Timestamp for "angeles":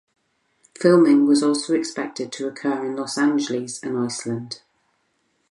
3.19-3.83